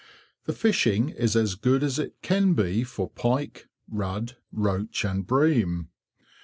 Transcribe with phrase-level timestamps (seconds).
[0.45, 5.89] The fishing is as good as it can be for pike, rudd, roach, and bream.